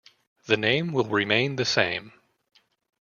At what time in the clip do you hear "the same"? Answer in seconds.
1.57-2.11